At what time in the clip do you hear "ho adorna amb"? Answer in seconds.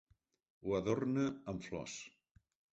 0.63-1.69